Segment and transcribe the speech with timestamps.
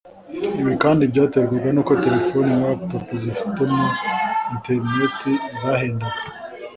[0.61, 3.85] Ibi kandi byaterwaga n’uko telefoni na laptop zifitemo
[4.53, 6.21] interineti zahendaga